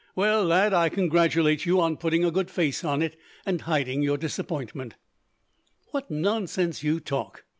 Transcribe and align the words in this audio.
Well, 0.15 0.43
lad, 0.43 0.73
I 0.73 0.89
congratulate 0.89 1.67
you 1.67 1.79
on 1.79 1.95
putting 1.95 2.25
a 2.25 2.31
good 2.31 2.49
face 2.49 2.83
on 2.83 3.03
it, 3.03 3.15
and 3.45 3.61
hiding 3.61 4.01
your 4.01 4.17
disappointment." 4.17 4.95
"What 5.91 6.09
nonsense 6.09 6.81
you 6.81 6.99
talk!" 6.99 7.43